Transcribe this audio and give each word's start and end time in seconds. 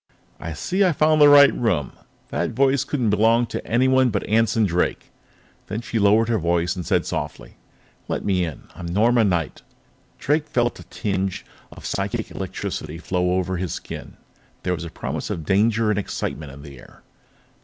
"I 0.39 0.53
see 0.53 0.83
I've 0.83 0.95
found 0.97 1.21
the 1.21 1.29
right 1.29 1.53
room," 1.53 1.91
she 1.93 1.97
said. 1.99 2.05
"That 2.29 2.55
voice 2.55 2.83
couldn't 2.83 3.11
belong 3.11 3.45
to 3.45 3.63
anyone 3.67 4.09
but 4.09 4.25
Anson 4.25 4.65
Drake." 4.65 5.11
Then 5.67 5.81
she 5.81 5.99
lowered 5.99 6.27
her 6.27 6.39
voice 6.39 6.75
and 6.75 6.83
said 6.83 7.05
softly: 7.05 7.57
"Let 8.07 8.25
me 8.25 8.43
in. 8.43 8.63
I'm 8.73 8.87
Norma 8.87 9.23
Knight." 9.23 9.61
Drake 10.17 10.47
felt 10.47 10.79
a 10.79 10.83
tingle 10.85 11.43
of 11.71 11.85
psychic 11.85 12.31
electricity 12.31 12.97
flow 12.97 13.33
over 13.37 13.57
his 13.57 13.75
skin; 13.75 14.17
there 14.63 14.73
was 14.73 14.85
a 14.85 14.89
promise 14.89 15.29
of 15.29 15.45
danger 15.45 15.91
and 15.91 15.99
excitement 15.99 16.51
in 16.51 16.63
the 16.63 16.79
air. 16.79 17.03